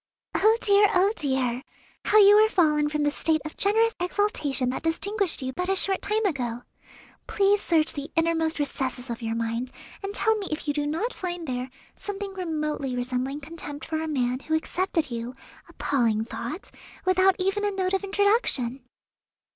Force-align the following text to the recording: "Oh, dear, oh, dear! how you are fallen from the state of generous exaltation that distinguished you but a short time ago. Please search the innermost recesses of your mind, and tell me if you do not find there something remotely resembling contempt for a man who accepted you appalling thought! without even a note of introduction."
"Oh, 0.33 0.57
dear, 0.61 0.89
oh, 0.95 1.11
dear! 1.15 1.61
how 2.05 2.17
you 2.17 2.35
are 2.43 2.49
fallen 2.49 2.89
from 2.89 3.03
the 3.03 3.11
state 3.11 3.39
of 3.45 3.55
generous 3.55 3.93
exaltation 3.99 4.71
that 4.71 4.81
distinguished 4.81 5.43
you 5.43 5.53
but 5.53 5.69
a 5.69 5.75
short 5.75 6.01
time 6.01 6.25
ago. 6.25 6.63
Please 7.27 7.61
search 7.61 7.93
the 7.93 8.09
innermost 8.15 8.57
recesses 8.57 9.11
of 9.11 9.21
your 9.21 9.35
mind, 9.35 9.71
and 10.01 10.15
tell 10.15 10.35
me 10.39 10.47
if 10.49 10.67
you 10.67 10.73
do 10.73 10.87
not 10.87 11.13
find 11.13 11.45
there 11.47 11.69
something 11.95 12.33
remotely 12.33 12.95
resembling 12.95 13.41
contempt 13.41 13.85
for 13.85 14.01
a 14.01 14.07
man 14.07 14.39
who 14.39 14.55
accepted 14.55 15.11
you 15.11 15.35
appalling 15.69 16.25
thought! 16.25 16.71
without 17.05 17.35
even 17.37 17.63
a 17.63 17.69
note 17.69 17.93
of 17.93 18.03
introduction." 18.03 18.83